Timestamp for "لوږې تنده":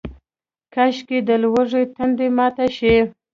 1.43-2.27